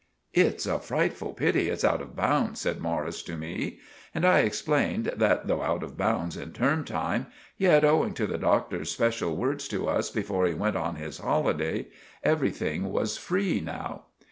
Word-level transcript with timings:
"It's 0.33 0.65
a 0.65 0.79
friteful 0.79 1.33
pity 1.35 1.69
it's 1.69 1.83
out 1.83 2.01
of 2.01 2.15
bounds," 2.15 2.59
said 2.61 2.79
Morris 2.79 3.21
to 3.21 3.37
me, 3.37 3.77
and 4.15 4.25
I 4.25 4.39
explained 4.39 5.13
that, 5.15 5.45
though 5.45 5.61
out 5.61 5.83
of 5.83 5.95
bounds 5.95 6.35
in 6.35 6.53
term 6.53 6.83
time, 6.85 7.27
yet, 7.55 7.85
owing 7.85 8.15
to 8.15 8.25
the 8.25 8.39
Doctor's 8.39 8.89
speshul 8.97 9.35
words 9.35 9.67
to 9.67 9.87
us 9.87 10.09
before 10.09 10.47
he 10.47 10.55
went 10.55 10.75
on 10.75 10.95
his 10.95 11.19
holiday, 11.19 11.85
every 12.23 12.49
thing 12.49 12.91
was 12.91 13.19
free 13.19 13.61
now. 13.63 14.05